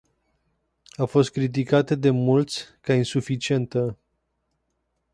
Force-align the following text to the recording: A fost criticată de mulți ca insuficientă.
A 0.97 1.05
fost 1.05 1.31
criticată 1.31 1.95
de 1.95 2.09
mulți 2.09 2.65
ca 2.81 2.93
insuficientă. 2.93 3.97